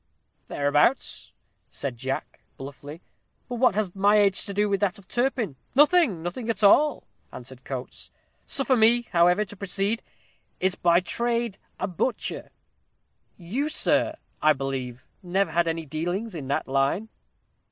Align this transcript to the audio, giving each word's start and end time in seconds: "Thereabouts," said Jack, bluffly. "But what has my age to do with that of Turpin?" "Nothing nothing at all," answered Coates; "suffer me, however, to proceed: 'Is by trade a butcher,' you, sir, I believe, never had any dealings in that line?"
"Thereabouts," 0.47 1.31
said 1.69 1.95
Jack, 1.95 2.41
bluffly. 2.57 3.01
"But 3.47 3.57
what 3.57 3.75
has 3.75 3.93
my 3.93 4.15
age 4.17 4.47
to 4.47 4.51
do 4.51 4.67
with 4.67 4.79
that 4.79 4.97
of 4.97 5.07
Turpin?" 5.07 5.57
"Nothing 5.75 6.23
nothing 6.23 6.49
at 6.49 6.63
all," 6.63 7.03
answered 7.31 7.63
Coates; 7.63 8.09
"suffer 8.43 8.75
me, 8.75 9.03
however, 9.11 9.45
to 9.45 9.55
proceed: 9.55 10.01
'Is 10.59 10.73
by 10.73 11.01
trade 11.01 11.59
a 11.79 11.85
butcher,' 11.87 12.49
you, 13.37 13.69
sir, 13.69 14.15
I 14.41 14.53
believe, 14.53 15.05
never 15.21 15.51
had 15.51 15.67
any 15.67 15.85
dealings 15.85 16.33
in 16.33 16.47
that 16.47 16.67
line?" 16.67 17.09